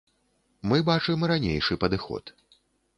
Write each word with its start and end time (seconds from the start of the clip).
Мы 0.71 0.79
бачым 0.89 1.27
ранейшы 1.35 1.81
падыход. 1.87 2.39